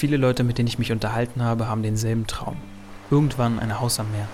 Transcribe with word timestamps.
Viele 0.00 0.16
Leute, 0.16 0.44
mit 0.44 0.56
denen 0.56 0.66
ich 0.66 0.78
mich 0.78 0.92
unterhalten 0.92 1.42
habe, 1.42 1.68
haben 1.68 1.82
denselben 1.82 2.26
Traum. 2.26 2.56
Irgendwann 3.10 3.58
ein 3.58 3.80
Haus 3.80 4.00
am 4.00 4.10
Meer. 4.12 4.26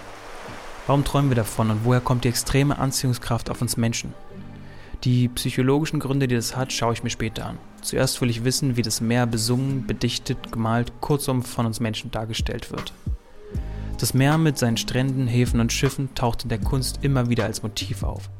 Warum 0.86 1.02
träumen 1.02 1.28
wir 1.28 1.34
davon 1.34 1.72
und 1.72 1.84
woher 1.84 2.00
kommt 2.00 2.22
die 2.22 2.28
extreme 2.28 2.78
Anziehungskraft 2.78 3.50
auf 3.50 3.60
uns 3.62 3.76
Menschen? 3.76 4.14
Die 5.02 5.26
psychologischen 5.26 5.98
Gründe, 5.98 6.28
die 6.28 6.36
das 6.36 6.56
hat, 6.56 6.72
schaue 6.72 6.92
ich 6.92 7.02
mir 7.02 7.10
später 7.10 7.46
an. 7.46 7.58
Zuerst 7.82 8.20
will 8.20 8.30
ich 8.30 8.44
wissen, 8.44 8.76
wie 8.76 8.82
das 8.82 9.00
Meer 9.00 9.26
besungen, 9.26 9.88
bedichtet, 9.88 10.52
gemalt, 10.52 10.92
kurzum 11.00 11.42
von 11.42 11.66
uns 11.66 11.80
Menschen 11.80 12.12
dargestellt 12.12 12.70
wird. 12.70 12.92
Das 13.98 14.14
Meer 14.14 14.38
mit 14.38 14.58
seinen 14.58 14.76
Stränden, 14.76 15.26
Häfen 15.26 15.58
und 15.58 15.72
Schiffen 15.72 16.14
taucht 16.14 16.44
in 16.44 16.48
der 16.48 16.60
Kunst 16.60 17.00
immer 17.02 17.28
wieder 17.28 17.42
als 17.42 17.64
Motiv 17.64 18.04
auf. 18.04 18.30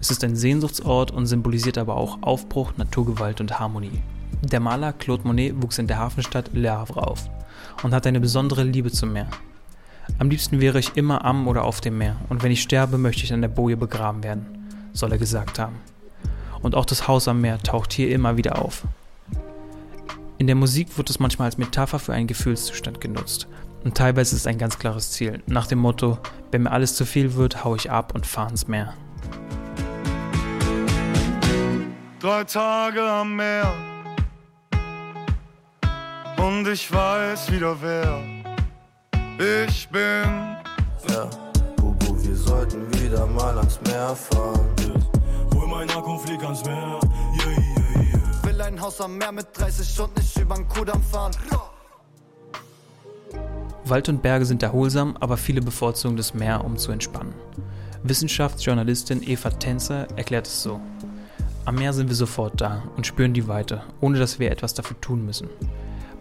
Es 0.00 0.10
ist 0.10 0.24
ein 0.24 0.34
Sehnsuchtsort 0.34 1.12
und 1.12 1.26
symbolisiert 1.26 1.78
aber 1.78 1.96
auch 1.96 2.24
Aufbruch, 2.24 2.72
Naturgewalt 2.76 3.40
und 3.40 3.60
Harmonie. 3.60 4.02
Der 4.42 4.58
Maler 4.58 4.92
Claude 4.92 5.24
Monet 5.24 5.62
wuchs 5.62 5.78
in 5.78 5.86
der 5.86 5.98
Hafenstadt 5.98 6.50
Le 6.52 6.70
Havre 6.70 7.06
auf 7.06 7.30
und 7.84 7.94
hat 7.94 8.08
eine 8.08 8.18
besondere 8.18 8.64
Liebe 8.64 8.90
zum 8.90 9.12
Meer. 9.12 9.28
Am 10.18 10.30
liebsten 10.30 10.60
wäre 10.60 10.80
ich 10.80 10.96
immer 10.96 11.24
am 11.24 11.46
oder 11.46 11.62
auf 11.62 11.80
dem 11.80 11.96
Meer 11.96 12.16
und 12.28 12.42
wenn 12.42 12.50
ich 12.50 12.60
sterbe, 12.60 12.98
möchte 12.98 13.22
ich 13.22 13.32
an 13.32 13.40
der 13.40 13.48
Boje 13.48 13.76
begraben 13.76 14.24
werden, 14.24 14.68
soll 14.92 15.12
er 15.12 15.18
gesagt 15.18 15.60
haben. 15.60 15.76
Und 16.60 16.74
auch 16.74 16.84
das 16.84 17.06
Haus 17.06 17.28
am 17.28 17.40
Meer 17.40 17.58
taucht 17.60 17.92
hier 17.92 18.10
immer 18.10 18.36
wieder 18.36 18.60
auf. 18.60 18.82
In 20.38 20.48
der 20.48 20.56
Musik 20.56 20.98
wird 20.98 21.08
es 21.08 21.20
manchmal 21.20 21.46
als 21.46 21.56
Metapher 21.58 22.00
für 22.00 22.12
einen 22.12 22.26
Gefühlszustand 22.26 23.00
genutzt. 23.00 23.46
Und 23.84 23.96
teilweise 23.96 24.34
ist 24.34 24.42
es 24.42 24.46
ein 24.48 24.58
ganz 24.58 24.76
klares 24.78 25.12
Ziel, 25.12 25.40
nach 25.46 25.68
dem 25.68 25.78
Motto, 25.78 26.18
wenn 26.50 26.64
mir 26.64 26.72
alles 26.72 26.96
zu 26.96 27.04
viel 27.04 27.34
wird, 27.34 27.64
hau 27.64 27.76
ich 27.76 27.92
ab 27.92 28.12
und 28.14 28.26
fahr 28.26 28.50
ins 28.50 28.66
Meer. 28.66 28.94
Drei 32.18 32.44
Tage 32.44 33.02
am 33.02 33.36
Meer 33.36 33.72
und 36.42 36.68
ich 36.68 36.92
weiß 36.92 37.50
wieder 37.52 37.76
wer 37.80 38.22
ich 39.38 39.88
bin. 39.88 40.00
Ja, 41.08 41.28
Bubu, 41.76 42.22
wir 42.22 42.36
sollten 42.36 42.92
wieder 43.00 43.26
mal 43.26 43.56
ans 43.58 43.80
Meer 43.82 44.14
fahren. 44.14 44.68
Hol 45.54 45.66
mein 45.66 45.90
Akku, 45.90 46.18
flieg 46.18 46.42
ans 46.42 46.64
Meer. 46.64 47.00
Yeah, 47.40 47.48
yeah, 47.48 48.12
yeah. 48.12 48.44
Will 48.44 48.60
ein 48.60 48.80
Haus 48.80 49.00
am 49.00 49.18
Meer 49.18 49.32
mit 49.32 49.46
30 49.52 49.88
Stunden 49.88 50.20
nicht 50.20 50.38
übern 50.38 50.68
Kudamm 50.68 51.02
fahren. 51.02 51.32
Wald 53.84 54.08
und 54.08 54.22
Berge 54.22 54.44
sind 54.44 54.62
erholsam, 54.62 55.16
aber 55.18 55.36
viele 55.36 55.60
bevorzugen 55.60 56.16
das 56.16 56.34
Meer, 56.34 56.64
um 56.64 56.76
zu 56.76 56.92
entspannen. 56.92 57.34
Wissenschaftsjournalistin 58.04 59.22
Eva 59.28 59.50
Tänzer 59.50 60.06
erklärt 60.16 60.46
es 60.46 60.62
so. 60.62 60.80
Am 61.64 61.76
Meer 61.76 61.92
sind 61.92 62.08
wir 62.08 62.16
sofort 62.16 62.60
da 62.60 62.82
und 62.96 63.06
spüren 63.06 63.34
die 63.34 63.48
Weite, 63.48 63.82
ohne 64.00 64.18
dass 64.18 64.38
wir 64.38 64.50
etwas 64.50 64.74
dafür 64.74 65.00
tun 65.00 65.24
müssen. 65.24 65.48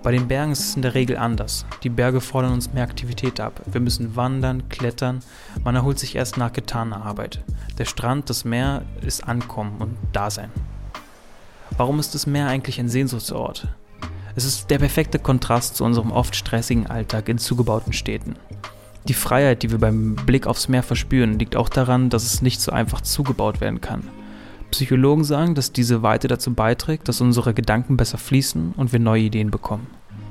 Bei 0.04 0.12
den 0.12 0.28
Bergen 0.28 0.52
ist 0.52 0.62
es 0.62 0.76
in 0.76 0.82
der 0.82 0.96
Regel 0.96 1.16
anders. 1.16 1.64
Die 1.84 1.90
Berge 1.90 2.22
fordern 2.22 2.54
uns 2.54 2.74
mehr 2.74 2.84
Aktivität 2.84 3.40
ab. 3.40 3.62
Wir 3.68 3.82
müssen 3.82 4.16
wandern, 4.16 4.68
klettern. 4.68 5.20
Man 5.64 5.76
erholt 5.76 6.00
sich 6.00 6.16
erst 6.16 6.38
nach 6.38 6.52
getaner 6.52 7.06
Arbeit. 7.06 7.44
Der 7.78 7.86
Strand, 7.86 8.28
das 8.28 8.44
Meer 8.44 8.82
ist 9.06 9.28
Ankommen 9.28 9.76
und 9.78 9.96
Dasein. 10.12 10.50
Warum 11.78 12.00
ist 12.00 12.16
das 12.16 12.26
Meer 12.26 12.48
eigentlich 12.48 12.80
ein 12.80 12.90
Sehnsuchtsort? 12.90 13.68
Es 14.36 14.44
ist 14.44 14.72
der 14.72 14.80
perfekte 14.80 15.20
Kontrast 15.20 15.76
zu 15.76 15.84
unserem 15.84 16.12
oft 16.12 16.36
stressigen 16.36 16.88
Alltag 16.88 17.30
in 17.30 17.38
zugebauten 17.38 17.94
Städten. 17.94 18.36
Die 19.08 19.14
Freiheit, 19.14 19.62
die 19.62 19.70
wir 19.70 19.78
beim 19.78 20.16
Blick 20.16 20.48
aufs 20.48 20.68
Meer 20.68 20.84
verspüren, 20.84 21.38
liegt 21.38 21.56
auch 21.56 21.70
daran, 21.70 22.10
dass 22.10 22.24
es 22.24 22.42
nicht 22.42 22.60
so 22.60 22.72
einfach 22.72 23.02
zugebaut 23.02 23.62
werden 23.62 23.82
kann. 23.82 24.08
Psychologen 24.72 25.24
sagen, 25.24 25.54
dass 25.54 25.74
diese 25.74 26.02
Weite 26.02 26.28
dazu 26.28 26.54
beiträgt, 26.54 27.08
dass 27.08 27.22
unsere 27.22 27.54
Gedanken 27.54 27.98
besser 27.98 28.18
fließen 28.18 28.74
und 28.76 28.92
wir 28.92 29.00
neue 29.00 29.24
Ideen 29.24 29.52
bekommen. 29.52 29.88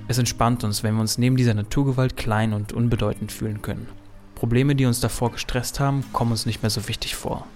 Es 0.09 0.19
entspannt 0.19 0.65
uns, 0.65 0.83
wenn 0.83 0.95
wir 0.95 1.03
uns 1.03 1.19
neben 1.19 1.37
dieser 1.37 1.55
Naturgewalt 1.55 2.17
klein 2.17 2.53
und 2.53 2.73
unbedeutend 2.73 3.31
fühlen 3.31 3.63
können. 3.63 3.87
Probleme, 4.35 4.75
die 4.75 4.87
uns 4.87 5.01
davor 5.01 5.31
gestresst 5.33 5.79
haben, 5.79 6.05
kommen 6.13 6.33
uns 6.33 6.47
nicht 6.47 6.63
mehr 6.63 6.71
so 6.71 6.89
wichtig 6.89 7.15
vor. 7.15 7.47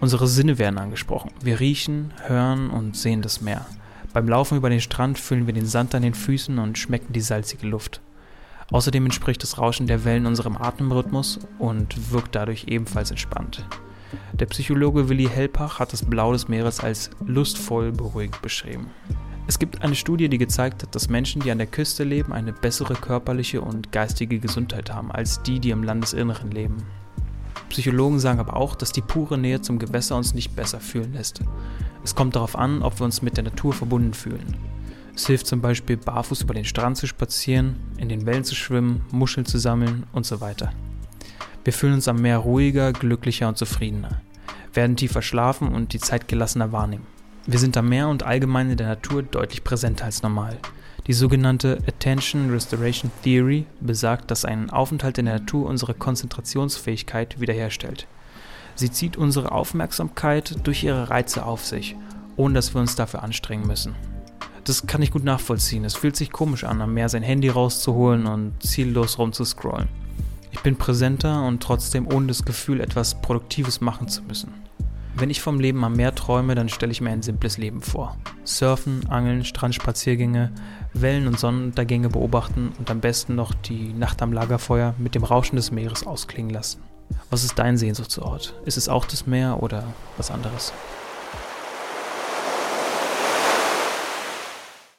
Unsere 0.00 0.26
Sinne 0.26 0.58
werden 0.58 0.78
angesprochen. 0.78 1.30
Wir 1.40 1.60
riechen, 1.60 2.12
hören 2.26 2.70
und 2.70 2.96
sehen 2.96 3.22
das 3.22 3.40
Meer. 3.40 3.64
Beim 4.12 4.28
Laufen 4.28 4.58
über 4.58 4.70
den 4.70 4.80
Strand 4.80 5.18
fühlen 5.18 5.46
wir 5.46 5.54
den 5.54 5.66
Sand 5.66 5.94
an 5.94 6.02
den 6.02 6.14
Füßen 6.14 6.58
und 6.58 6.76
schmecken 6.76 7.12
die 7.12 7.20
salzige 7.20 7.66
Luft. 7.66 8.00
Außerdem 8.70 9.04
entspricht 9.04 9.42
das 9.42 9.58
Rauschen 9.58 9.86
der 9.86 10.04
Wellen 10.04 10.26
unserem 10.26 10.56
Atemrhythmus 10.56 11.38
und 11.58 12.12
wirkt 12.12 12.34
dadurch 12.34 12.64
ebenfalls 12.66 13.10
entspannt. 13.10 13.64
Der 14.32 14.46
Psychologe 14.46 15.08
Willi 15.08 15.26
Helpach 15.26 15.78
hat 15.78 15.92
das 15.92 16.04
Blau 16.04 16.32
des 16.32 16.48
Meeres 16.48 16.80
als 16.80 17.10
lustvoll 17.26 17.92
beruhigend 17.92 18.40
beschrieben. 18.42 18.90
Es 19.46 19.58
gibt 19.58 19.82
eine 19.82 19.94
Studie, 19.94 20.28
die 20.28 20.38
gezeigt 20.38 20.82
hat, 20.82 20.94
dass 20.94 21.10
Menschen, 21.10 21.42
die 21.42 21.50
an 21.50 21.58
der 21.58 21.66
Küste 21.66 22.02
leben, 22.02 22.32
eine 22.32 22.52
bessere 22.52 22.94
körperliche 22.94 23.60
und 23.60 23.92
geistige 23.92 24.38
Gesundheit 24.38 24.92
haben 24.92 25.12
als 25.12 25.42
die, 25.42 25.60
die 25.60 25.70
im 25.70 25.82
Landesinneren 25.82 26.50
leben. 26.50 26.78
Psychologen 27.68 28.20
sagen 28.20 28.40
aber 28.40 28.56
auch, 28.56 28.74
dass 28.74 28.92
die 28.92 29.02
pure 29.02 29.36
Nähe 29.36 29.60
zum 29.60 29.78
Gewässer 29.78 30.16
uns 30.16 30.32
nicht 30.32 30.56
besser 30.56 30.80
fühlen 30.80 31.12
lässt. 31.12 31.40
Es 32.04 32.14
kommt 32.14 32.36
darauf 32.36 32.56
an, 32.56 32.82
ob 32.82 33.00
wir 33.00 33.04
uns 33.04 33.20
mit 33.20 33.36
der 33.36 33.44
Natur 33.44 33.72
verbunden 33.72 34.14
fühlen. 34.14 34.56
Es 35.14 35.26
hilft 35.26 35.46
zum 35.46 35.60
Beispiel, 35.60 35.96
barfuß 35.96 36.42
über 36.42 36.54
den 36.54 36.64
Strand 36.64 36.96
zu 36.96 37.06
spazieren, 37.06 37.76
in 37.98 38.08
den 38.08 38.26
Wellen 38.26 38.44
zu 38.44 38.54
schwimmen, 38.54 39.02
Muscheln 39.10 39.46
zu 39.46 39.58
sammeln 39.58 40.04
und 40.12 40.26
so 40.26 40.40
weiter. 40.40 40.72
Wir 41.64 41.72
fühlen 41.72 41.94
uns 41.94 42.08
am 42.08 42.20
Meer 42.20 42.38
ruhiger, 42.38 42.92
glücklicher 42.92 43.48
und 43.48 43.56
zufriedener, 43.56 44.20
werden 44.74 44.96
tiefer 44.96 45.22
schlafen 45.22 45.68
und 45.68 45.94
die 45.94 45.98
Zeit 45.98 46.28
gelassener 46.28 46.72
wahrnehmen. 46.72 47.06
Wir 47.46 47.58
sind 47.58 47.76
am 47.78 47.88
Meer 47.88 48.08
und 48.08 48.22
allgemein 48.22 48.70
in 48.70 48.76
der 48.76 48.88
Natur 48.88 49.22
deutlich 49.22 49.64
präsenter 49.64 50.04
als 50.04 50.22
normal. 50.22 50.58
Die 51.06 51.14
sogenannte 51.14 51.78
Attention 51.86 52.50
Restoration 52.50 53.10
Theory 53.22 53.66
besagt, 53.80 54.30
dass 54.30 54.44
ein 54.44 54.70
Aufenthalt 54.70 55.18
in 55.18 55.24
der 55.24 55.40
Natur 55.40 55.66
unsere 55.66 55.94
Konzentrationsfähigkeit 55.94 57.40
wiederherstellt. 57.40 58.06
Sie 58.74 58.90
zieht 58.90 59.16
unsere 59.16 59.52
Aufmerksamkeit 59.52 60.56
durch 60.64 60.84
ihre 60.84 61.08
Reize 61.08 61.46
auf 61.46 61.64
sich, 61.64 61.96
ohne 62.36 62.54
dass 62.54 62.74
wir 62.74 62.80
uns 62.80 62.94
dafür 62.94 63.22
anstrengen 63.22 63.66
müssen. 63.66 63.94
Das 64.64 64.86
kann 64.86 65.02
ich 65.02 65.10
gut 65.10 65.24
nachvollziehen. 65.24 65.84
Es 65.84 65.94
fühlt 65.94 66.16
sich 66.16 66.30
komisch 66.30 66.64
an, 66.64 66.80
am 66.80 66.94
Meer 66.94 67.08
sein 67.08 67.22
Handy 67.22 67.48
rauszuholen 67.50 68.26
und 68.26 68.62
ziellos 68.62 69.18
rumzuscrollen. 69.18 70.03
Bin 70.64 70.76
präsenter 70.76 71.46
und 71.46 71.62
trotzdem 71.62 72.12
ohne 72.12 72.26
das 72.26 72.44
Gefühl, 72.44 72.80
etwas 72.80 73.20
Produktives 73.20 73.82
machen 73.82 74.08
zu 74.08 74.22
müssen. 74.22 74.52
Wenn 75.14 75.28
ich 75.28 75.42
vom 75.42 75.60
Leben 75.60 75.84
am 75.84 75.92
Meer 75.92 76.14
träume, 76.14 76.54
dann 76.54 76.70
stelle 76.70 76.90
ich 76.90 77.02
mir 77.02 77.10
ein 77.10 77.22
simples 77.22 77.58
Leben 77.58 77.82
vor. 77.82 78.16
Surfen, 78.44 79.06
Angeln, 79.10 79.44
Strandspaziergänge, 79.44 80.52
Wellen 80.94 81.26
und 81.28 81.38
Sonnenuntergänge 81.38 82.08
beobachten 82.08 82.72
und 82.78 82.90
am 82.90 83.00
besten 83.00 83.34
noch 83.34 83.52
die 83.52 83.92
Nacht 83.92 84.22
am 84.22 84.32
Lagerfeuer 84.32 84.94
mit 84.98 85.14
dem 85.14 85.22
Rauschen 85.22 85.56
des 85.56 85.70
Meeres 85.70 86.06
ausklingen 86.06 86.52
lassen. 86.52 86.80
Was 87.28 87.44
ist 87.44 87.58
dein 87.58 87.76
Sehnsuchtsort? 87.76 88.54
Ist 88.64 88.78
es 88.78 88.88
auch 88.88 89.04
das 89.04 89.26
Meer 89.26 89.62
oder 89.62 89.84
was 90.16 90.30
anderes? 90.30 90.72